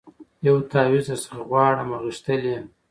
[0.47, 2.55] یو تعویذ درڅخه غواړمه غښتلی